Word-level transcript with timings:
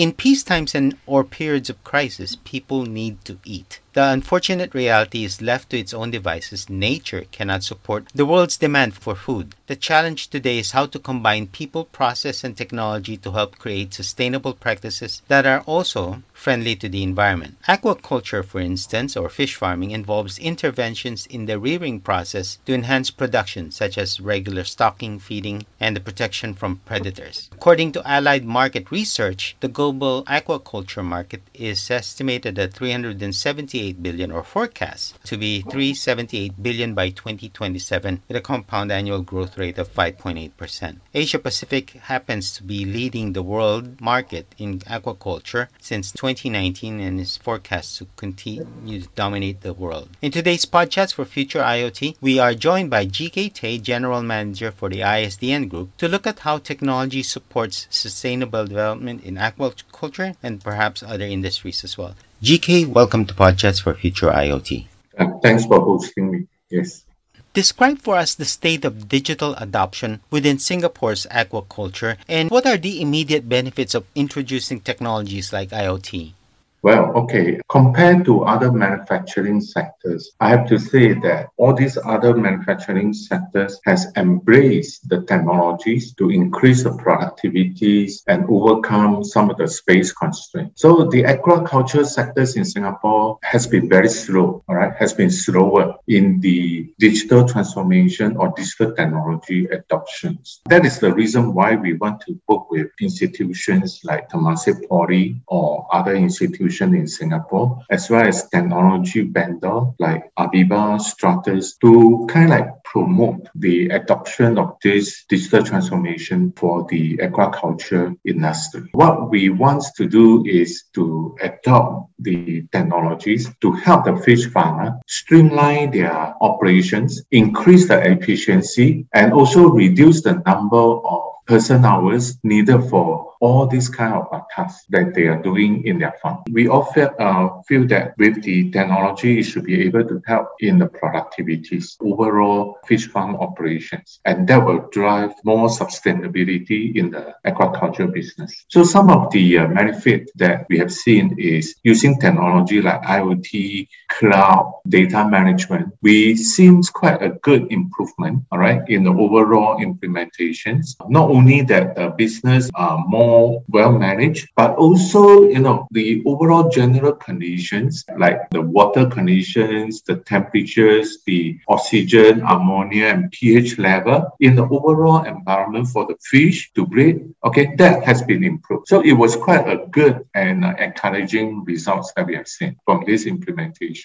In 0.00 0.14
peacetimes 0.14 0.74
and 0.74 0.96
or 1.04 1.24
periods 1.24 1.68
of 1.68 1.84
crisis, 1.84 2.34
people 2.34 2.86
need 2.86 3.22
to 3.26 3.38
eat. 3.44 3.80
The 3.92 4.04
unfortunate 4.04 4.72
reality 4.72 5.24
is 5.24 5.42
left 5.42 5.68
to 5.68 5.78
its 5.78 5.92
own 5.92 6.10
devices, 6.10 6.70
nature 6.70 7.26
cannot 7.32 7.64
support 7.64 8.06
the 8.14 8.24
world's 8.24 8.56
demand 8.56 8.94
for 8.94 9.14
food. 9.14 9.54
The 9.70 9.76
challenge 9.76 10.30
today 10.30 10.58
is 10.58 10.72
how 10.72 10.86
to 10.86 10.98
combine 10.98 11.46
people, 11.46 11.84
process, 11.84 12.42
and 12.42 12.56
technology 12.56 13.16
to 13.18 13.30
help 13.30 13.56
create 13.56 13.94
sustainable 13.94 14.52
practices 14.52 15.22
that 15.28 15.46
are 15.46 15.60
also 15.60 16.24
friendly 16.32 16.74
to 16.74 16.88
the 16.88 17.04
environment. 17.04 17.56
Aquaculture, 17.68 18.44
for 18.44 18.60
instance, 18.60 19.16
or 19.16 19.28
fish 19.28 19.54
farming, 19.54 19.92
involves 19.92 20.40
interventions 20.40 21.26
in 21.26 21.46
the 21.46 21.56
rearing 21.56 22.00
process 22.00 22.58
to 22.66 22.74
enhance 22.74 23.12
production, 23.12 23.70
such 23.70 23.96
as 23.96 24.20
regular 24.20 24.64
stocking, 24.64 25.20
feeding, 25.20 25.66
and 25.78 25.94
the 25.94 26.00
protection 26.00 26.52
from 26.54 26.80
predators. 26.86 27.48
According 27.52 27.92
to 27.92 28.08
Allied 28.08 28.44
Market 28.44 28.90
Research, 28.90 29.54
the 29.60 29.68
global 29.68 30.24
aquaculture 30.24 31.04
market 31.04 31.42
is 31.54 31.90
estimated 31.90 32.58
at 32.58 32.72
378 32.72 34.02
billion 34.02 34.32
or 34.32 34.42
forecast 34.42 35.22
to 35.24 35.36
be 35.36 35.60
378 35.60 36.60
billion 36.60 36.94
by 36.94 37.10
2027 37.10 38.22
with 38.26 38.36
a 38.36 38.40
compound 38.40 38.90
annual 38.90 39.20
growth 39.20 39.58
rate 39.60 39.78
of 39.78 39.92
5.8%. 39.94 40.96
Asia 41.14 41.38
Pacific 41.38 41.90
happens 42.10 42.52
to 42.52 42.62
be 42.62 42.84
leading 42.84 43.32
the 43.32 43.42
world 43.42 44.00
market 44.00 44.46
in 44.58 44.80
aquaculture 44.80 45.68
since 45.78 46.10
2019 46.12 46.98
and 46.98 47.20
is 47.20 47.36
forecast 47.36 47.98
to 47.98 48.06
continue 48.16 48.64
to 49.02 49.08
dominate 49.14 49.60
the 49.60 49.74
world. 49.74 50.08
In 50.22 50.32
today's 50.32 50.64
podcast 50.64 51.14
for 51.14 51.24
Future 51.24 51.60
IoT, 51.60 52.16
we 52.20 52.38
are 52.38 52.54
joined 52.54 52.88
by 52.90 53.04
GK 53.06 53.52
Tay, 53.52 53.78
General 53.78 54.22
Manager 54.22 54.72
for 54.72 54.88
the 54.88 55.00
ISDN 55.00 55.68
Group, 55.68 55.96
to 55.98 56.08
look 56.08 56.26
at 56.26 56.40
how 56.40 56.56
technology 56.58 57.22
supports 57.22 57.86
sustainable 57.90 58.66
development 58.66 59.22
in 59.22 59.34
aquaculture 59.36 60.34
and 60.42 60.64
perhaps 60.64 61.02
other 61.02 61.26
industries 61.26 61.84
as 61.84 61.98
well. 61.98 62.14
GK, 62.42 62.86
welcome 62.86 63.26
to 63.26 63.34
Podcast 63.34 63.82
for 63.82 63.92
Future 63.94 64.30
IoT. 64.30 64.86
Uh, 65.18 65.26
thanks 65.42 65.66
for 65.66 65.78
hosting 65.80 66.30
me. 66.30 66.46
Yes. 66.70 67.04
Describe 67.52 67.98
for 67.98 68.14
us 68.14 68.36
the 68.36 68.44
state 68.44 68.84
of 68.84 69.08
digital 69.08 69.56
adoption 69.56 70.20
within 70.30 70.60
Singapore's 70.60 71.26
aquaculture 71.32 72.16
and 72.28 72.48
what 72.48 72.64
are 72.64 72.76
the 72.76 73.02
immediate 73.02 73.48
benefits 73.48 73.92
of 73.92 74.06
introducing 74.14 74.78
technologies 74.78 75.52
like 75.52 75.70
IoT? 75.70 76.34
Well, 76.82 77.12
okay, 77.12 77.60
compared 77.68 78.24
to 78.24 78.44
other 78.44 78.72
manufacturing 78.72 79.60
sectors, 79.60 80.32
I 80.40 80.48
have 80.48 80.66
to 80.68 80.78
say 80.78 81.12
that 81.12 81.48
all 81.58 81.74
these 81.74 81.98
other 81.98 82.34
manufacturing 82.34 83.12
sectors 83.12 83.78
has 83.84 84.06
embraced 84.16 85.06
the 85.10 85.20
technologies 85.26 86.14
to 86.14 86.30
increase 86.30 86.84
the 86.84 86.90
productivities 86.90 88.22
and 88.28 88.46
overcome 88.48 89.22
some 89.24 89.50
of 89.50 89.58
the 89.58 89.68
space 89.68 90.10
constraints. 90.12 90.80
So 90.80 91.04
the 91.04 91.24
aquaculture 91.24 92.06
sectors 92.06 92.56
in 92.56 92.64
Singapore 92.64 93.38
has 93.42 93.66
been 93.66 93.86
very 93.86 94.08
slow, 94.08 94.64
all 94.66 94.76
right, 94.76 94.94
has 94.96 95.12
been 95.12 95.30
slower 95.30 95.96
in 96.08 96.40
the 96.40 96.90
digital 96.98 97.46
transformation 97.46 98.38
or 98.38 98.54
digital 98.56 98.94
technology 98.94 99.66
adoptions. 99.66 100.62
That 100.70 100.86
is 100.86 100.98
the 100.98 101.12
reason 101.12 101.52
why 101.52 101.74
we 101.74 101.92
want 101.92 102.22
to 102.22 102.40
work 102.48 102.70
with 102.70 102.88
institutions 103.02 104.00
like 104.02 104.30
Temasek 104.30 104.88
Poly 104.88 105.42
or 105.46 105.86
other 105.92 106.14
institutions 106.14 106.69
institution 106.70 106.94
in 106.94 107.06
Singapore, 107.06 107.78
as 107.90 108.08
well 108.10 108.26
as 108.26 108.48
technology 108.48 109.22
vendor 109.22 109.82
like 109.98 110.30
AVEVA, 110.38 111.00
Stratus, 111.00 111.76
to 111.78 112.26
kind 112.30 112.52
of 112.52 112.58
like 112.60 112.84
promote 112.84 113.48
the 113.54 113.88
adoption 113.88 114.58
of 114.58 114.76
this 114.82 115.24
digital 115.28 115.62
transformation 115.62 116.52
for 116.56 116.86
the 116.88 117.16
aquaculture 117.18 118.16
industry. 118.24 118.88
What 118.92 119.30
we 119.30 119.48
want 119.50 119.84
to 119.96 120.06
do 120.08 120.44
is 120.44 120.84
to 120.94 121.36
adopt 121.40 122.10
the 122.18 122.66
technologies 122.72 123.48
to 123.60 123.72
help 123.72 124.04
the 124.04 124.16
fish 124.16 124.46
farmer 124.50 124.98
streamline 125.06 125.90
their 125.92 126.34
operations, 126.40 127.22
increase 127.30 127.88
the 127.88 127.98
efficiency, 128.12 129.06
and 129.14 129.32
also 129.32 129.68
reduce 129.68 130.22
the 130.22 130.42
number 130.46 130.76
of 130.76 131.29
person 131.50 131.84
hours 131.84 132.38
needed 132.44 132.80
for 132.88 133.34
all 133.40 133.66
these 133.66 133.88
kind 133.88 134.14
of 134.14 134.28
uh, 134.32 134.40
tasks 134.54 134.84
that 134.90 135.14
they 135.14 135.26
are 135.26 135.42
doing 135.42 135.84
in 135.84 135.98
their 135.98 136.14
farm. 136.22 136.44
We 136.52 136.68
often 136.68 137.08
uh, 137.18 137.62
feel 137.66 137.88
that 137.88 138.14
with 138.18 138.40
the 138.44 138.70
technology, 138.70 139.40
it 139.40 139.44
should 139.44 139.64
be 139.64 139.82
able 139.82 140.04
to 140.06 140.22
help 140.26 140.48
in 140.60 140.78
the 140.78 140.86
productivities, 140.86 141.96
overall 142.00 142.78
fish 142.86 143.08
farm 143.08 143.34
operations, 143.36 144.20
and 144.24 144.46
that 144.48 144.64
will 144.64 144.88
drive 144.92 145.32
more 145.42 145.68
sustainability 145.68 146.94
in 146.94 147.10
the 147.10 147.34
aquaculture 147.44 148.12
business. 148.12 148.52
So 148.68 148.84
some 148.84 149.10
of 149.10 149.32
the 149.32 149.58
uh, 149.58 149.66
benefit 149.66 150.30
that 150.36 150.66
we 150.68 150.78
have 150.78 150.92
seen 150.92 151.34
is 151.36 151.74
using 151.82 152.20
technology 152.20 152.80
like 152.80 153.02
IoT, 153.02 153.88
cloud, 154.20 154.80
data 154.88 155.26
management. 155.26 155.94
We 156.02 156.36
seems 156.36 156.90
quite 156.90 157.22
a 157.22 157.30
good 157.40 157.72
improvement, 157.72 158.44
all 158.52 158.58
right, 158.58 158.82
in 158.88 159.04
the 159.04 159.10
overall 159.10 159.80
implementations. 159.80 160.94
Not 161.08 161.30
only 161.30 161.62
that 161.62 161.96
the 161.96 162.10
business 162.10 162.70
are 162.74 163.02
more 163.08 163.64
well 163.68 163.92
managed, 163.92 164.50
but 164.56 164.76
also, 164.76 165.44
you 165.44 165.60
know, 165.60 165.88
the 165.90 166.22
overall 166.26 166.68
general 166.68 167.14
conditions 167.14 168.04
like 168.18 168.50
the 168.50 168.60
water 168.60 169.06
conditions, 169.06 170.02
the 170.02 170.16
temperatures, 170.16 171.18
the 171.24 171.58
oxygen, 171.68 172.42
ammonia, 172.42 173.06
and 173.06 173.32
pH 173.32 173.78
level 173.78 174.36
in 174.40 174.54
the 174.54 174.64
overall 174.64 175.24
environment 175.24 175.88
for 175.88 176.06
the 176.06 176.16
fish 176.20 176.70
to 176.74 176.86
breed, 176.86 177.24
okay, 177.44 177.74
that 177.76 178.04
has 178.04 178.20
been 178.22 178.44
improved. 178.44 178.88
So 178.88 179.00
it 179.00 179.12
was 179.12 179.34
quite 179.36 179.66
a 179.66 179.86
good 179.86 180.26
and 180.34 180.64
uh, 180.64 180.74
encouraging 180.78 181.64
results 181.64 182.12
that 182.16 182.26
we 182.26 182.34
have 182.36 182.48
seen 182.48 182.76
from 182.84 183.04
these 183.06 183.26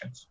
implementations. 0.06 0.26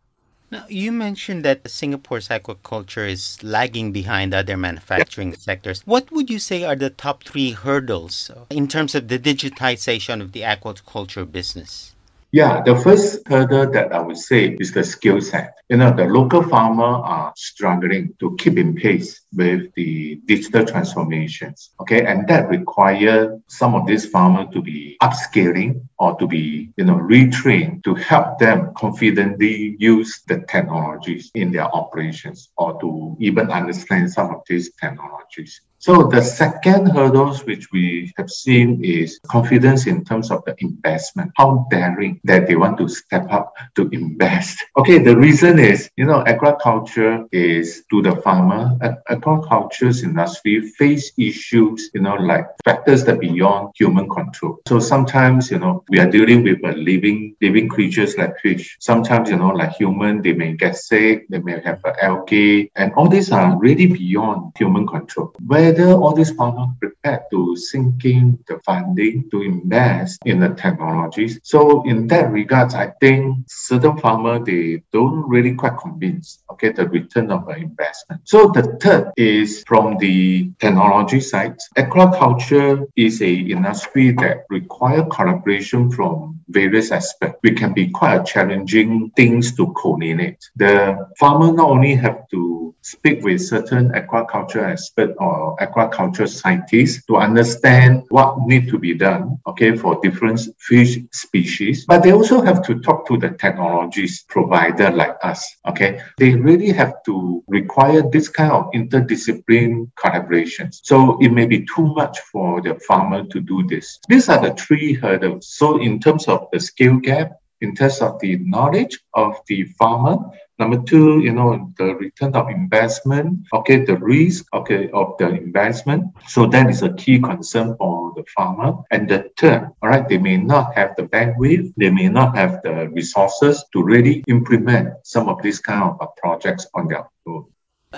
Now, 0.51 0.67
you 0.69 0.93
mentioned 0.93 1.45
that 1.45 1.69
Singapore's 1.69 2.29
aquaculture 2.29 3.11
is 3.11 3.43
lagging 3.43 3.93
behind 3.93 4.33
other 4.35 4.57
manufacturing 4.57 5.35
sectors. 5.35 5.83
What 5.85 6.13
would 6.13 6.31
you 6.31 6.39
say 6.39 6.63
are 6.65 6.77
the 6.77 6.91
top 6.91 7.25
three 7.25 7.53
hurdles 7.53 8.31
in 8.51 8.69
terms 8.69 8.95
of 8.95 9.09
the 9.09 9.19
digitization 9.19 10.21
of 10.21 10.33
the 10.33 10.43
aquaculture 10.43 11.31
business? 11.31 11.94
Yeah, 12.35 12.63
the 12.65 12.75
first 12.75 13.29
hurdle 13.29 13.71
that 13.71 13.93
I 13.93 14.01
would 14.01 14.17
say 14.17 14.57
is 14.59 14.73
the 14.73 14.83
skill 14.83 15.21
set. 15.21 15.55
You 15.69 15.77
know, 15.77 15.95
the 15.95 16.07
local 16.07 16.43
farmer 16.43 16.83
are 16.83 17.33
struggling 17.37 18.13
to 18.19 18.35
keep 18.41 18.59
in 18.59 18.75
pace 18.75 19.23
with 19.33 19.73
the 19.77 20.17
digital 20.27 20.65
transformations. 20.67 21.71
Okay, 21.79 22.05
and 22.05 22.27
that 22.27 22.49
require 22.49 23.39
some 23.47 23.77
of 23.77 23.87
these 23.87 24.07
farmers 24.07 24.49
to 24.53 24.61
be 24.61 24.97
upscaling 25.01 25.87
or 26.01 26.19
to 26.19 26.27
be, 26.27 26.73
you 26.77 26.85
know, 26.85 26.97
retrained 26.97 27.85
to 27.85 27.95
help 27.95 28.41
them 28.41 28.75
confidently 28.77 29.77
use 29.79 30.23
the 30.27 30.41
technologies 30.49 31.31
in 31.37 31.53
their 31.53 31.73
operations 31.73 32.51
or 32.57 32.81
to 32.81 33.17
even 33.21 33.49
understand 33.53 34.11
some 34.11 34.35
of 34.35 34.41
these 34.49 34.73
technologies. 34.75 35.61
So 35.85 36.05
the 36.05 36.23
second 36.23 36.87
hurdles 36.87 37.45
which 37.45 37.71
we 37.71 38.11
have 38.17 38.31
seen 38.31 38.83
is 38.83 39.21
confidence 39.29 39.87
in 39.87 40.03
terms 40.03 40.31
of 40.31 40.43
the 40.47 40.57
investment, 40.61 41.33
how 41.37 41.67
daring 41.71 42.23
that 42.25 42.47
they 42.47 42.57
want 42.57 42.79
to 42.79 42.89
step 42.89 43.27
up 43.31 43.53
to 43.75 43.91
invest. 43.91 44.65
Okay, 44.77 44.99
the 44.99 45.17
reason 45.17 45.59
is, 45.59 45.89
you 45.97 46.05
know, 46.05 46.25
agriculture 46.27 47.25
is 47.33 47.85
to 47.91 48.03
the 48.03 48.17
farmer, 48.17 48.77
agriculture's 49.09 50.03
industry 50.03 50.61
face 50.79 51.13
issues, 51.17 51.91
you 51.95 52.01
know, 52.03 52.15
like 52.17 52.47
factors 52.65 53.05
that 53.05 53.21
beyond 53.21 53.71
human 53.77 54.09
control. 54.09 54.59
So 54.67 54.79
sometimes, 54.81 55.51
you 55.51 55.59
know, 55.59 55.85
we 55.89 56.01
are 56.01 56.11
dealing 56.11 56.43
with 56.43 56.59
a 56.65 56.73
living, 56.73 57.37
living 57.41 57.69
creatures 57.69 58.19
like 58.19 58.39
fish. 58.41 58.77
Sometimes, 58.81 59.31
you 59.31 59.37
know, 59.37 59.51
like 59.51 59.73
human, 59.73 60.23
they 60.23 60.33
may 60.33 60.55
get 60.55 60.77
sick, 60.77 61.27
they 61.29 61.39
may 61.39 61.61
have 61.61 61.81
algae, 62.03 62.71
and 62.75 62.93
all 62.95 63.09
these 63.09 63.31
are 63.31 63.59
really 63.59 63.87
beyond 63.87 64.53
human 64.59 64.87
control. 64.87 65.33
Where 65.47 65.74
whether 65.75 65.93
all 65.93 66.15
these 66.15 66.31
farmers 66.33 66.69
prepared 66.81 67.23
to 67.31 67.57
sink 67.57 68.05
in 68.05 68.39
the 68.47 68.61
funding 68.65 69.29
to 69.31 69.43
invest 69.43 70.21
in 70.25 70.41
the 70.41 70.51
technologies. 70.51 71.41
So 71.43 71.83
in 71.89 72.07
that 72.09 72.31
regards, 72.31 72.75
I 72.75 72.93
think 73.01 73.45
certain 73.49 73.99
farmers 73.99 74.47
they 74.47 74.83
don't 74.93 75.29
really 75.29 75.55
quite 75.55 75.77
convinced 75.79 76.43
okay 76.51 76.73
the 76.73 76.89
return 76.89 77.31
of 77.31 77.47
the 77.47 77.57
investment. 77.57 78.23
So 78.25 78.49
the 78.49 78.79
third 78.81 79.13
is 79.17 79.65
from 79.67 79.99
the 79.99 80.53
technology 80.61 81.21
side. 81.21 81.57
Aquaculture 81.77 82.87
is 82.97 83.21
a 83.21 83.33
industry 83.33 84.13
that 84.13 84.45
require 84.51 85.05
collaboration 85.05 85.91
from 85.91 86.41
various 86.49 86.93
aspects. 86.93 87.39
We 87.43 87.53
can 87.53 87.73
be 87.73 87.91
quite 87.91 88.27
challenging 88.27 89.11
things 89.17 89.57
to 89.57 89.73
coordinate. 89.73 90.39
The 90.57 91.09
farmer 91.19 91.53
not 91.53 91.71
only 91.71 91.95
have 91.97 92.29
to 92.31 92.64
speak 92.85 93.25
with 93.25 93.41
certain 93.41 93.89
aquaculture 93.93 94.71
experts 94.71 95.15
or 95.19 95.57
aquaculture 95.57 96.29
scientists 96.29 97.03
to 97.07 97.17
understand 97.17 98.03
what 98.11 98.39
need 98.41 98.69
to 98.69 98.79
be 98.79 98.93
done, 98.93 99.39
okay, 99.47 99.75
for 99.75 99.99
different 100.03 100.39
fish 100.59 100.99
species. 101.11 101.87
But 101.87 102.03
they 102.03 102.13
also 102.13 102.43
have 102.43 102.63
to 102.67 102.81
talk 102.81 103.09
to 103.09 103.17
the 103.17 103.31
technologies 103.31 104.25
provider 104.29 104.91
like 104.91 105.17
us, 105.23 105.43
okay. 105.67 106.03
They 106.19 106.35
really 106.35 106.73
have 106.73 107.03
to 107.07 107.43
require 107.49 108.03
this 108.03 108.29
kind 108.29 108.53
of 108.53 108.71
interdiscipline 108.73 109.91
collaborations. 109.99 110.81
So 110.83 111.19
it 111.23 111.31
may 111.31 111.47
be 111.47 111.67
too 111.75 111.87
much 111.95 112.19
for 112.33 112.61
the 112.61 112.75
farmer 112.87 113.25
to 113.25 113.41
do 113.41 113.67
this. 113.67 113.99
These 114.09 114.29
are 114.29 114.41
the 114.41 114.55
three 114.55 114.93
hurdles. 114.93 115.49
So 115.49 115.81
in 115.81 116.01
terms 116.01 116.29
of 116.29 116.49
the 116.53 116.61
skill 116.61 116.99
gap, 116.99 117.33
in 117.65 117.75
terms 117.75 118.01
of 118.03 118.21
the 118.21 118.37
knowledge 118.37 118.99
of 119.15 119.37
the 119.47 119.65
farmer. 119.79 120.19
Number 120.59 120.81
two, 120.83 121.21
you 121.21 121.33
know, 121.33 121.73
the 121.79 121.97
return 121.97 122.35
of 122.37 122.49
investment, 122.49 123.47
okay, 123.53 123.85
the 123.85 123.97
risk, 123.97 124.47
okay, 124.55 124.89
of 124.91 125.19
the 125.19 125.29
investment. 125.29 126.13
So 126.29 126.47
that 126.47 126.71
is 126.71 126.83
a 126.83 126.93
key 126.93 127.19
concern 127.19 127.77
for 127.77 128.13
the 128.15 128.25
farmer. 128.37 128.75
And 128.93 129.09
the 129.09 129.31
third, 129.37 129.71
all 129.83 129.89
right, 129.89 130.09
they 130.09 130.19
may 130.19 130.37
not 130.37 130.75
have 130.75 130.95
the 130.97 131.05
bandwidth, 131.05 131.73
they 131.77 131.91
may 131.91 132.09
not 132.09 132.37
have 132.37 132.63
the 132.63 132.89
resources 132.91 133.65
to 133.73 133.83
really 133.83 134.23
implement 134.29 134.95
some 135.03 135.29
of 135.29 135.43
these 135.43 135.59
kind 135.59 135.83
of 135.83 136.01
uh, 136.01 136.07
projects 136.17 136.67
on 136.75 136.87
their 136.87 137.05
own. 137.27 137.47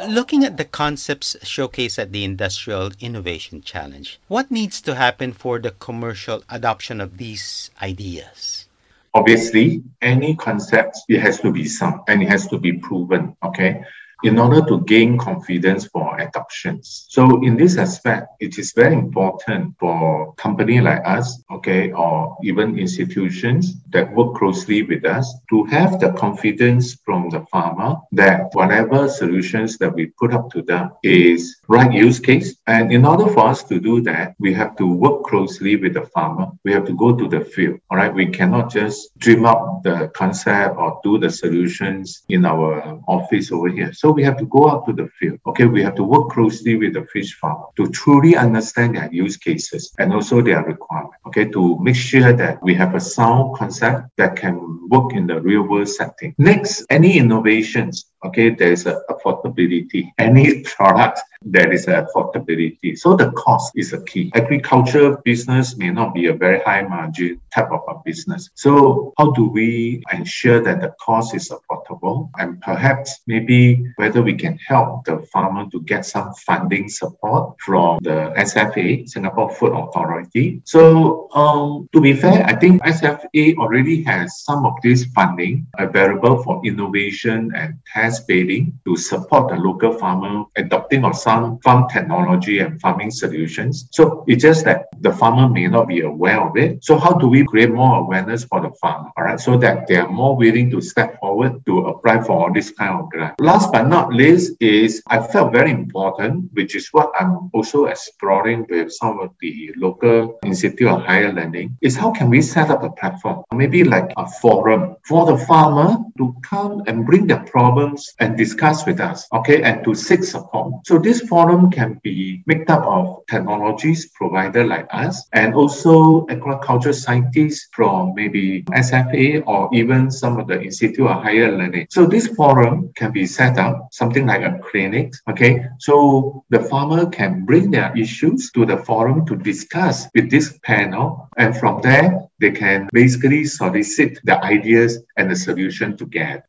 Looking 0.08 0.44
at 0.44 0.56
the 0.56 0.64
concepts 0.64 1.36
showcased 1.42 1.98
at 1.98 2.12
the 2.12 2.24
Industrial 2.24 2.90
Innovation 3.00 3.62
Challenge, 3.62 4.18
what 4.28 4.50
needs 4.50 4.80
to 4.82 4.94
happen 4.94 5.32
for 5.32 5.58
the 5.58 5.70
commercial 5.72 6.42
adoption 6.50 7.00
of 7.00 7.16
these 7.16 7.70
ideas? 7.80 8.66
Obviously, 9.16 9.82
any 10.02 10.36
concept, 10.36 10.98
it 11.08 11.20
has 11.20 11.40
to 11.40 11.50
be 11.50 11.64
sound 11.64 12.00
and 12.06 12.22
it 12.22 12.28
has 12.28 12.46
to 12.48 12.58
be 12.58 12.74
proven, 12.74 13.34
okay? 13.42 13.82
In 14.22 14.38
order 14.38 14.64
to 14.66 14.80
gain 14.82 15.18
confidence 15.18 15.86
for 15.86 16.18
adoptions. 16.18 17.06
So 17.10 17.42
in 17.42 17.56
this 17.56 17.76
aspect, 17.76 18.28
it 18.40 18.58
is 18.58 18.72
very 18.72 18.94
important 18.94 19.74
for 19.78 20.34
company 20.34 20.80
like 20.80 21.02
us, 21.04 21.42
okay, 21.50 21.92
or 21.92 22.36
even 22.42 22.78
institutions 22.78 23.74
that 23.90 24.12
work 24.14 24.34
closely 24.34 24.82
with 24.82 25.04
us 25.04 25.34
to 25.50 25.64
have 25.64 26.00
the 26.00 26.12
confidence 26.12 26.94
from 27.04 27.28
the 27.30 27.44
farmer 27.52 27.96
that 28.12 28.48
whatever 28.52 29.08
solutions 29.08 29.76
that 29.78 29.94
we 29.94 30.06
put 30.18 30.32
up 30.32 30.50
to 30.50 30.62
them 30.62 30.90
is 31.02 31.56
right 31.68 31.92
use 31.92 32.18
case. 32.18 32.56
And 32.66 32.92
in 32.92 33.04
order 33.04 33.26
for 33.28 33.46
us 33.46 33.62
to 33.64 33.80
do 33.80 34.00
that, 34.02 34.34
we 34.38 34.52
have 34.54 34.76
to 34.76 34.86
work 34.86 35.24
closely 35.24 35.76
with 35.76 35.94
the 35.94 36.06
farmer. 36.14 36.48
We 36.64 36.72
have 36.72 36.86
to 36.86 36.96
go 36.96 37.14
to 37.14 37.28
the 37.28 37.42
field. 37.44 37.80
All 37.90 37.98
right. 37.98 38.12
We 38.12 38.26
cannot 38.26 38.70
just 38.70 39.16
dream 39.18 39.44
up 39.44 39.82
the 39.82 40.10
concept 40.14 40.76
or 40.76 41.00
do 41.02 41.18
the 41.18 41.30
solutions 41.30 42.22
in 42.28 42.44
our 42.44 43.00
office 43.06 43.52
over 43.52 43.68
here. 43.68 43.92
So 43.92 44.05
we 44.10 44.22
have 44.22 44.36
to 44.38 44.46
go 44.46 44.68
out 44.68 44.86
to 44.86 44.92
the 44.92 45.08
field. 45.18 45.38
Okay, 45.46 45.66
we 45.66 45.82
have 45.82 45.94
to 45.96 46.04
work 46.04 46.30
closely 46.30 46.76
with 46.76 46.94
the 46.94 47.04
fish 47.12 47.34
farmer 47.34 47.66
to 47.76 47.88
truly 47.90 48.36
understand 48.36 48.96
their 48.96 49.12
use 49.12 49.36
cases 49.36 49.92
and 49.98 50.12
also 50.12 50.42
their 50.42 50.62
requirement. 50.62 51.14
Okay, 51.26 51.46
to 51.46 51.78
make 51.80 51.96
sure 51.96 52.32
that 52.32 52.62
we 52.62 52.74
have 52.74 52.94
a 52.94 53.00
sound 53.00 53.56
concept 53.56 54.08
that 54.16 54.36
can 54.36 54.88
work 54.88 55.12
in 55.12 55.26
the 55.26 55.40
real 55.40 55.62
world 55.62 55.88
setting. 55.88 56.34
Next, 56.38 56.84
any 56.90 57.18
innovations 57.18 58.06
okay, 58.26 58.50
there's 58.50 58.86
a 58.86 59.00
affordability. 59.10 60.10
Any 60.18 60.62
product 60.76 61.20
there 61.46 61.72
is 61.72 61.86
affordability. 61.86 62.98
So 62.98 63.16
the 63.16 63.30
cost 63.32 63.72
is 63.76 63.92
a 63.92 64.02
key. 64.02 64.32
Agriculture 64.34 65.16
business 65.24 65.76
may 65.76 65.90
not 65.90 66.12
be 66.12 66.26
a 66.26 66.34
very 66.34 66.60
high 66.60 66.82
margin 66.82 67.40
type 67.54 67.70
of 67.70 67.82
a 67.88 67.94
business. 68.04 68.50
So 68.54 69.14
how 69.16 69.30
do 69.30 69.48
we 69.48 70.02
ensure 70.12 70.60
that 70.62 70.80
the 70.80 70.92
cost 71.00 71.34
is 71.34 71.50
affordable? 71.50 72.30
And 72.38 72.60
perhaps 72.60 73.20
maybe 73.26 73.86
whether 73.96 74.22
we 74.22 74.34
can 74.34 74.58
help 74.66 75.04
the 75.04 75.18
farmer 75.32 75.70
to 75.70 75.80
get 75.82 76.04
some 76.04 76.34
funding 76.34 76.88
support 76.88 77.56
from 77.64 78.00
the 78.02 78.34
SFA, 78.36 79.08
Singapore 79.08 79.50
Food 79.50 79.72
Authority. 79.72 80.62
So 80.64 81.28
um, 81.32 81.88
to 81.92 82.00
be 82.00 82.12
fair, 82.12 82.44
I 82.44 82.56
think 82.56 82.82
SFA 82.82 83.56
already 83.56 84.02
has 84.02 84.42
some 84.42 84.66
of 84.66 84.74
this 84.82 85.04
funding 85.14 85.66
available 85.78 86.42
for 86.42 86.60
innovation 86.64 87.52
and 87.54 87.78
test 87.92 88.26
bedding 88.26 88.78
to 88.84 88.96
support 88.96 89.50
the 89.50 89.56
local 89.56 89.92
farmer 89.92 90.44
adopting 90.56 91.04
of 91.04 91.16
some 91.16 91.35
farm 91.62 91.88
technology 91.88 92.58
and 92.60 92.80
farming 92.80 93.10
solutions. 93.10 93.88
So 93.92 94.24
it's 94.26 94.42
just 94.42 94.64
that 94.64 94.86
the 95.00 95.12
farmer 95.12 95.48
may 95.48 95.66
not 95.66 95.88
be 95.88 96.00
aware 96.00 96.40
of 96.40 96.56
it. 96.56 96.84
So 96.84 96.98
how 96.98 97.12
do 97.14 97.26
we 97.28 97.44
create 97.44 97.72
more 97.72 98.00
awareness 98.00 98.44
for 98.44 98.60
the 98.60 98.70
farmer? 98.80 99.10
All 99.16 99.24
right, 99.24 99.40
so 99.40 99.56
that 99.58 99.86
they 99.86 99.96
are 99.96 100.08
more 100.08 100.36
willing 100.36 100.70
to 100.70 100.80
step 100.80 101.18
forward 101.20 101.64
to 101.66 101.86
apply 101.92 102.22
for 102.22 102.52
this 102.52 102.70
kind 102.70 103.00
of 103.00 103.10
grant. 103.10 103.40
Last 103.40 103.72
but 103.72 103.84
not 103.88 104.12
least 104.12 104.52
is 104.60 105.02
I 105.06 105.18
felt 105.26 105.52
very 105.52 105.70
important, 105.70 106.52
which 106.52 106.74
is 106.74 106.88
what 106.92 107.12
I'm 107.18 107.50
also 107.52 107.86
exploring 107.86 108.66
with 108.68 108.92
some 108.92 109.18
of 109.20 109.30
the 109.40 109.72
local 109.76 110.38
institute 110.44 110.88
of 110.88 111.02
higher 111.02 111.32
learning, 111.32 111.76
is 111.82 111.96
how 111.96 112.10
can 112.10 112.30
we 112.30 112.40
set 112.42 112.70
up 112.70 112.82
a 112.82 112.90
platform, 112.90 113.44
maybe 113.52 113.84
like 113.84 114.10
a 114.16 114.26
forum 114.40 114.96
for 115.06 115.26
the 115.26 115.38
farmer 115.46 115.98
to 116.16 116.34
come 116.42 116.82
and 116.86 117.06
bring 117.06 117.26
their 117.26 117.44
problems 117.44 118.14
and 118.20 118.36
discuss 118.36 118.86
with 118.86 119.00
us, 119.00 119.26
okay, 119.32 119.62
and 119.62 119.84
to 119.84 119.94
seek 119.94 120.24
support. 120.24 120.86
So 120.86 120.98
this 120.98 121.20
forum 121.22 121.70
can 121.70 122.00
be 122.02 122.42
made 122.46 122.70
up 122.70 122.84
of 122.84 123.26
technologies 123.28 124.10
provider 124.14 124.64
like 124.64 124.86
us 124.90 125.28
and 125.32 125.54
also 125.54 126.26
agriculture 126.28 126.92
scientists 126.92 127.68
from 127.72 128.14
maybe 128.14 128.62
SFA 128.72 129.42
or 129.46 129.68
even 129.72 130.10
some 130.10 130.38
of 130.38 130.46
the 130.46 130.60
Institute 130.60 131.06
of 131.06 131.22
Higher 131.22 131.56
Learning. 131.56 131.86
So 131.90 132.06
this 132.06 132.26
forum 132.28 132.92
can 132.96 133.12
be 133.12 133.26
set 133.26 133.58
up, 133.58 133.88
something 133.92 134.26
like 134.26 134.42
a 134.42 134.58
clinic, 134.70 135.12
okay? 135.28 135.66
So 135.78 136.44
the 136.50 136.60
farmer 136.60 137.06
can 137.06 137.44
bring 137.44 137.70
their 137.70 137.96
issues 137.96 138.50
to 138.52 138.66
the 138.66 138.78
forum 138.78 139.26
to 139.26 139.36
discuss 139.36 140.08
with 140.14 140.30
this 140.30 140.58
panel 140.62 141.28
and 141.36 141.56
from 141.56 141.80
there 141.82 142.26
they 142.40 142.50
can 142.50 142.88
basically 142.92 143.44
solicit 143.44 144.18
the 144.24 144.42
ideas 144.44 144.98
and 145.16 145.30
the 145.30 145.36
solution 145.36 145.96
together 145.96 146.44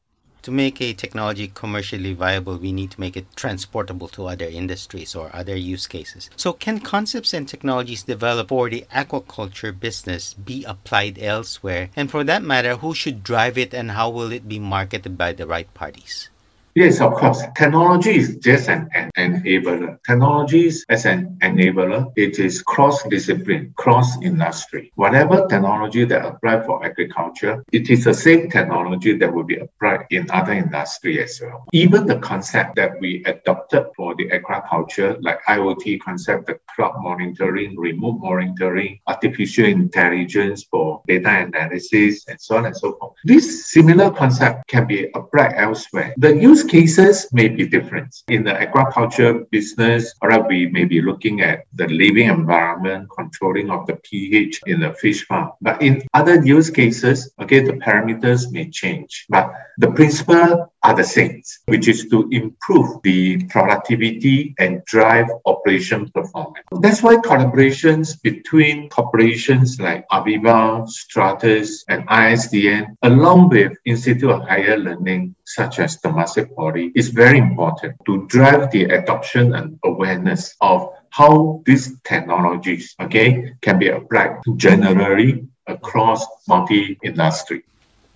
to 0.47 0.51
make 0.51 0.81
a 0.81 0.93
technology 0.93 1.51
commercially 1.53 2.13
viable, 2.13 2.57
we 2.57 2.71
need 2.71 2.91
to 2.91 3.01
make 3.01 3.17
it 3.17 3.25
transportable 3.35 4.07
to 4.07 4.27
other 4.27 4.45
industries 4.45 5.13
or 5.13 5.29
other 5.35 5.57
use 5.57 5.87
cases. 5.87 6.29
So, 6.37 6.53
can 6.53 6.79
concepts 6.79 7.33
and 7.33 7.45
technologies 7.45 8.03
developed 8.03 8.47
for 8.47 8.69
the 8.69 8.85
aquaculture 8.95 9.77
business 9.77 10.35
be 10.35 10.63
applied 10.63 11.19
elsewhere? 11.19 11.89
And 11.97 12.09
for 12.09 12.23
that 12.23 12.43
matter, 12.43 12.77
who 12.77 12.93
should 12.95 13.23
drive 13.23 13.57
it 13.57 13.73
and 13.73 13.91
how 13.91 14.09
will 14.09 14.31
it 14.31 14.47
be 14.47 14.57
marketed 14.57 15.17
by 15.17 15.33
the 15.33 15.45
right 15.45 15.67
parties? 15.73 16.29
Yes, 16.77 17.01
of 17.01 17.15
course. 17.15 17.41
Technology 17.56 18.18
is 18.18 18.38
just 18.38 18.69
an, 18.69 18.88
an 18.94 19.09
enabler. 19.18 19.97
Technology 20.06 20.68
is 20.68 20.85
as 20.89 21.07
an 21.07 21.35
enabler. 21.41 22.13
It 22.15 22.38
is 22.38 22.62
cross-discipline, 22.62 23.74
cross-industry. 23.77 24.91
Whatever 24.94 25.47
technology 25.47 26.06
that 26.06 26.24
apply 26.24 26.62
for 26.68 26.85
agriculture, 26.85 27.63
it 27.71 27.89
is 27.89 28.03
the 28.03 28.13
same 28.13 28.51
technology 28.51 29.18
that 29.18 29.33
will 29.33 29.44
be 29.44 29.56
applied 29.56 30.06
in 30.12 30.29
other 30.29 30.53
industry 30.53 31.19
as 31.24 31.41
well. 31.41 31.66
Even 31.73 32.06
the 32.06 32.19
concept 32.19 32.75
that 32.75 32.92
we 32.99 33.23
adopted 33.25 33.87
for 33.95 34.13
the 34.13 34.30
agriculture, 34.31 35.18
like 35.21 35.44
IoT 35.45 35.99
concept, 36.01 36.45
the 36.45 36.59
cloud 36.75 37.01
monitoring, 37.01 37.75
remote 37.75 38.19
monitoring, 38.19 38.99
artificial 39.07 39.66
intelligence 39.66 40.63
for 40.69 41.01
data 41.07 41.40
analysis, 41.40 42.28
and 42.28 42.40
so 42.40 42.57
on 42.57 42.68
and 42.68 42.78
so 42.78 42.95
forth. 42.99 43.13
This 43.23 43.66
similar 43.66 44.11
concept 44.11 44.68
can 44.68 44.85
be 44.85 45.09
applied 45.16 45.56
elsewhere. 45.56 46.13
The 46.18 46.35
use 46.35 46.67
cases 46.68 47.28
may 47.31 47.47
be 47.47 47.68
different. 47.68 48.16
In 48.28 48.44
the 48.44 48.54
aquaculture 48.54 49.50
business, 49.50 50.14
all 50.21 50.30
right, 50.30 50.45
we 50.47 50.68
may 50.68 50.86
be 50.86 51.02
looking 51.02 51.42
at 51.42 51.66
the 51.74 51.88
living 51.88 52.28
environment, 52.28 53.09
controlling 53.16 53.69
of 53.69 53.88
the 53.88 53.95
pH 53.95 54.62
in 54.68 54.80
the 54.80 54.94
fish 54.94 55.26
farm. 55.26 55.52
But 55.62 55.81
in 55.81 56.04
other 56.14 56.44
use 56.44 56.69
cases, 56.69 57.31
okay, 57.42 57.62
the 57.62 57.74
parameters 57.74 58.52
may 58.52 58.69
change. 58.69 59.26
But 59.30 59.52
the 59.78 59.92
principle 59.92 60.74
the 60.83 61.03
same, 61.03 61.41
which 61.65 61.87
is 61.87 62.07
to 62.09 62.27
improve 62.31 63.01
the 63.03 63.43
productivity 63.45 64.55
and 64.59 64.83
drive 64.85 65.27
operation 65.45 66.09
performance. 66.09 66.65
That's 66.81 67.03
why 67.03 67.17
collaborations 67.17 68.21
between 68.21 68.89
corporations 68.89 69.79
like 69.79 70.07
AVEVA, 70.09 70.87
Stratus, 70.87 71.83
and 71.89 72.07
ISDN, 72.07 72.95
along 73.03 73.49
with 73.49 73.73
Institute 73.85 74.29
of 74.29 74.41
Higher 74.43 74.77
Learning, 74.77 75.35
such 75.45 75.79
as 75.79 75.97
Temasek 75.97 76.55
Poly, 76.55 76.91
is 76.95 77.09
very 77.09 77.37
important 77.37 77.95
to 78.05 78.25
drive 78.27 78.71
the 78.71 78.85
adoption 78.85 79.55
and 79.55 79.79
awareness 79.83 80.55
of 80.61 80.93
how 81.09 81.61
these 81.65 81.99
technologies, 82.01 82.95
okay, 83.01 83.53
can 83.61 83.79
be 83.79 83.89
applied 83.89 84.39
generally 84.55 85.47
across 85.67 86.25
multi-industry. 86.47 87.63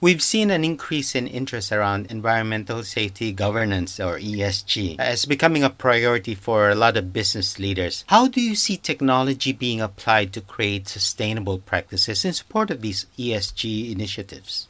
We've 0.04 0.24
seen 0.24 0.50
an 0.50 0.66
increase 0.66 1.14
in 1.14 1.28
interest 1.28 1.72
around 1.72 2.08
environmental 2.08 2.82
safety 2.84 3.32
governance 3.32 4.00
or 4.00 4.18
ESG 4.18 4.96
as 4.98 5.26
becoming 5.28 5.64
a 5.64 5.70
priority 5.70 6.34
for 6.34 6.72
a 6.72 6.76
lot 6.76 6.98
of 6.98 7.14
business 7.14 7.60
leaders. 7.60 8.04
How 8.08 8.28
do 8.28 8.42
you 8.42 8.56
see 8.56 8.78
technology 8.78 9.52
being 9.52 9.80
applied 9.80 10.34
to 10.34 10.42
create 10.42 10.88
sustainable 10.88 11.60
practices 11.60 12.26
in 12.26 12.34
support 12.34 12.72
of 12.72 12.82
these 12.82 13.06
ESG 13.20 13.92
initiatives? 13.92 14.68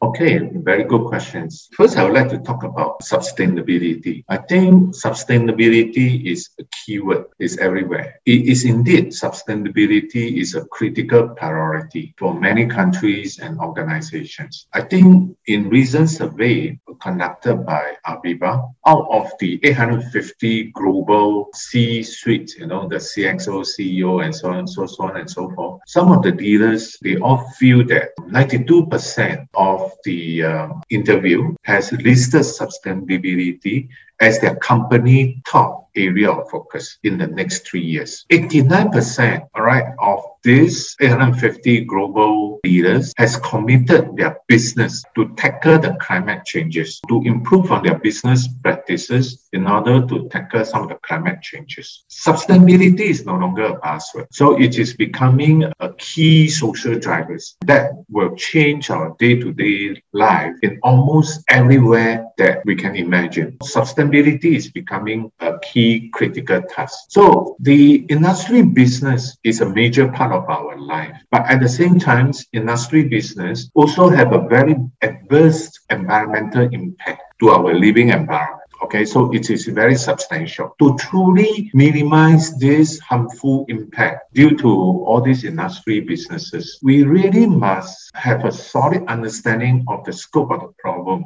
Okay, 0.00 0.38
very 0.54 0.84
good 0.84 1.06
questions. 1.06 1.68
First, 1.72 1.96
I 1.96 2.04
would 2.04 2.12
like 2.12 2.28
to 2.28 2.38
talk 2.38 2.62
about 2.62 3.00
sustainability. 3.00 4.22
I 4.28 4.36
think 4.36 4.94
sustainability 4.94 6.24
is 6.24 6.50
a 6.60 6.64
keyword, 6.70 7.24
it's 7.40 7.58
everywhere. 7.58 8.20
It 8.24 8.46
is 8.46 8.64
indeed 8.64 9.08
sustainability 9.08 10.40
is 10.40 10.54
a 10.54 10.64
critical 10.66 11.30
priority 11.30 12.14
for 12.16 12.38
many 12.38 12.66
countries 12.66 13.40
and 13.40 13.58
organizations. 13.58 14.68
I 14.72 14.82
think 14.82 15.36
in 15.46 15.68
recent 15.68 16.10
survey 16.10 16.78
conducted 17.00 17.66
by 17.66 17.94
AVEVA, 18.06 18.72
out 18.86 19.06
of 19.10 19.32
the 19.40 19.58
850 19.64 20.70
global 20.72 21.48
C-suite, 21.54 22.54
you 22.56 22.66
know, 22.66 22.88
the 22.88 22.96
CXO, 22.96 23.64
CEO, 23.64 24.24
and 24.24 24.34
so 24.34 24.50
on, 24.50 24.66
so, 24.66 24.86
so 24.86 25.04
on 25.04 25.16
and 25.16 25.30
so 25.30 25.50
forth, 25.50 25.80
some 25.86 26.12
of 26.12 26.22
the 26.22 26.32
leaders, 26.32 26.96
they 27.02 27.16
all 27.16 27.48
feel 27.58 27.84
that 27.86 28.16
92% 28.18 29.46
of 29.54 29.87
the 30.04 30.42
uh, 30.44 30.68
interview 30.90 31.54
has 31.64 31.92
listed 31.92 32.42
sustainability 32.42 33.88
as 34.20 34.40
their 34.40 34.56
company 34.56 35.42
top 35.46 35.88
area 35.96 36.30
of 36.30 36.48
focus 36.50 36.98
in 37.02 37.18
the 37.18 37.26
next 37.26 37.66
three 37.66 37.82
years. 37.82 38.24
89%, 38.30 39.48
all 39.54 39.62
right, 39.62 39.84
of 40.00 40.20
these 40.44 40.96
850 41.00 41.84
global 41.84 42.60
leaders 42.64 43.12
has 43.16 43.36
committed 43.38 44.16
their 44.16 44.38
business 44.46 45.02
to 45.16 45.34
tackle 45.34 45.78
the 45.78 45.96
climate 46.00 46.44
changes, 46.44 47.00
to 47.08 47.22
improve 47.24 47.72
on 47.72 47.82
their 47.82 47.98
business 47.98 48.48
practices 48.62 49.48
in 49.52 49.66
order 49.66 50.06
to 50.06 50.28
tackle 50.28 50.64
some 50.64 50.84
of 50.84 50.88
the 50.88 50.94
climate 50.96 51.42
changes. 51.42 52.04
Sustainability 52.08 53.10
is 53.10 53.26
no 53.26 53.36
longer 53.36 53.64
a 53.64 53.80
buzzword. 53.80 54.26
So 54.30 54.58
it 54.58 54.78
is 54.78 54.94
becoming 54.94 55.64
a 55.80 55.92
key 55.94 56.48
social 56.48 56.98
drivers 56.98 57.56
that 57.66 57.92
will 58.08 58.36
change 58.36 58.90
our 58.90 59.16
day-to-day 59.18 60.00
life 60.12 60.54
in 60.62 60.78
almost 60.82 61.42
everywhere 61.48 62.24
that 62.38 62.64
we 62.64 62.76
can 62.76 62.94
imagine. 62.94 63.58
Sustainability 63.62 64.07
is 64.14 64.70
becoming 64.70 65.30
a 65.40 65.58
key 65.58 66.10
critical 66.12 66.62
task. 66.62 66.96
So 67.08 67.56
the 67.60 68.06
industry 68.08 68.62
business 68.62 69.36
is 69.44 69.60
a 69.60 69.68
major 69.68 70.08
part 70.08 70.32
of 70.32 70.48
our 70.48 70.78
life. 70.78 71.16
But 71.30 71.42
at 71.46 71.60
the 71.60 71.68
same 71.68 71.98
time, 71.98 72.32
industry 72.52 73.04
business 73.04 73.70
also 73.74 74.08
have 74.08 74.32
a 74.32 74.46
very 74.48 74.76
adverse 75.02 75.70
environmental 75.90 76.68
impact 76.72 77.22
to 77.40 77.50
our 77.50 77.74
living 77.74 78.10
environment. 78.10 78.62
Okay, 78.80 79.04
so 79.04 79.32
it 79.34 79.50
is 79.50 79.66
very 79.66 79.96
substantial. 79.96 80.74
To 80.78 80.96
truly 80.98 81.68
minimize 81.74 82.56
this 82.58 83.00
harmful 83.00 83.66
impact 83.68 84.32
due 84.34 84.56
to 84.56 84.68
all 84.68 85.20
these 85.20 85.42
industry 85.42 86.00
businesses, 86.00 86.78
we 86.80 87.02
really 87.02 87.46
must 87.46 88.10
have 88.14 88.44
a 88.44 88.52
solid 88.52 89.04
understanding 89.08 89.84
of 89.88 90.04
the 90.04 90.12
scope 90.12 90.52
of 90.52 90.60
the 90.60 90.72
problem 90.78 91.24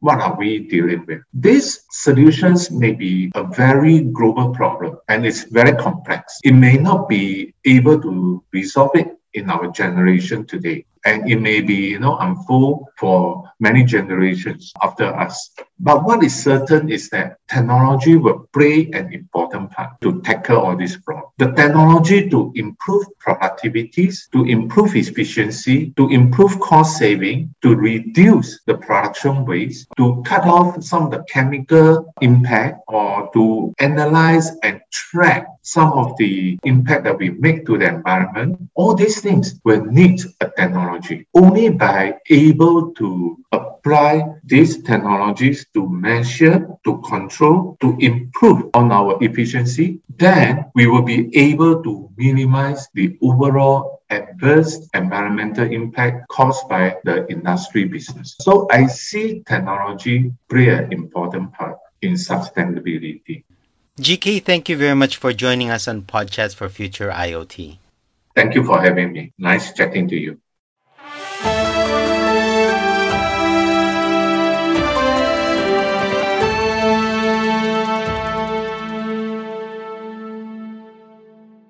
what 0.00 0.20
are 0.20 0.36
we 0.36 0.60
dealing 0.68 1.04
with? 1.06 1.20
These 1.32 1.84
solutions 1.90 2.70
may 2.70 2.92
be 2.92 3.30
a 3.34 3.44
very 3.44 4.00
global 4.00 4.54
problem 4.54 4.98
and 5.08 5.26
it's 5.26 5.44
very 5.44 5.72
complex. 5.76 6.40
It 6.44 6.52
may 6.52 6.76
not 6.76 7.08
be 7.08 7.54
able 7.64 8.00
to 8.02 8.42
resolve 8.52 8.90
it 8.94 9.13
in 9.34 9.50
our 9.50 9.68
generation 9.70 10.46
today. 10.46 10.86
And 11.06 11.30
it 11.30 11.36
may 11.36 11.60
be, 11.60 11.90
you 11.92 11.98
know, 11.98 12.16
unfold 12.16 12.86
for 12.96 13.44
many 13.60 13.84
generations 13.84 14.72
after 14.82 15.04
us. 15.04 15.50
But 15.78 16.04
what 16.04 16.24
is 16.24 16.34
certain 16.34 16.88
is 16.88 17.10
that 17.10 17.36
technology 17.46 18.16
will 18.16 18.48
play 18.54 18.90
an 18.94 19.12
important 19.12 19.70
part 19.70 20.00
to 20.00 20.22
tackle 20.22 20.56
all 20.56 20.76
these 20.76 20.96
problems. 20.96 21.28
The 21.36 21.52
technology 21.52 22.30
to 22.30 22.52
improve 22.54 23.04
productivities, 23.20 24.30
to 24.32 24.44
improve 24.44 24.96
efficiency, 24.96 25.92
to 25.98 26.08
improve 26.08 26.58
cost 26.60 26.96
saving, 26.96 27.54
to 27.60 27.74
reduce 27.76 28.62
the 28.64 28.78
production 28.78 29.44
waste, 29.44 29.88
to 29.98 30.22
cut 30.24 30.44
off 30.44 30.82
some 30.82 31.04
of 31.04 31.10
the 31.10 31.22
chemical 31.24 32.14
impact, 32.22 32.80
or 32.88 33.28
to 33.34 33.74
analyze 33.78 34.52
and 34.62 34.80
track 34.94 35.48
some 35.62 35.92
of 35.92 36.16
the 36.18 36.58
impact 36.62 37.04
that 37.04 37.18
we 37.18 37.30
make 37.30 37.66
to 37.66 37.76
the 37.76 37.86
environment. 37.86 38.70
All 38.74 38.94
these 38.94 39.20
things 39.20 39.60
will 39.64 39.84
need 39.84 40.20
a 40.40 40.48
technology. 40.48 41.26
Only 41.34 41.70
by 41.70 42.18
able 42.30 42.92
to 42.94 43.36
apply 43.52 44.22
these 44.44 44.82
technologies 44.82 45.66
to 45.74 45.88
measure, 45.88 46.68
to 46.84 47.02
control, 47.02 47.76
to 47.80 47.96
improve 47.98 48.70
on 48.74 48.92
our 48.92 49.18
efficiency, 49.20 50.00
then 50.16 50.70
we 50.74 50.86
will 50.86 51.02
be 51.02 51.34
able 51.36 51.82
to 51.82 52.08
minimize 52.16 52.88
the 52.94 53.18
overall 53.20 54.02
adverse 54.10 54.88
environmental 54.94 55.70
impact 55.70 56.28
caused 56.28 56.68
by 56.68 56.96
the 57.04 57.26
industry 57.28 57.84
business. 57.84 58.36
So 58.40 58.68
I 58.70 58.86
see 58.86 59.42
technology 59.46 60.32
play 60.48 60.68
an 60.68 60.92
important 60.92 61.52
part 61.52 61.78
in 62.02 62.12
sustainability. 62.12 63.44
GK, 64.00 64.40
thank 64.40 64.68
you 64.68 64.76
very 64.76 64.96
much 64.96 65.16
for 65.18 65.32
joining 65.32 65.70
us 65.70 65.86
on 65.86 66.02
Podcast 66.02 66.56
for 66.56 66.68
Future 66.68 67.10
IoT. 67.10 67.78
Thank 68.34 68.54
you 68.54 68.64
for 68.64 68.80
having 68.80 69.12
me. 69.12 69.32
Nice 69.38 69.72
chatting 69.72 70.08
to 70.08 70.16
you. 70.16 70.40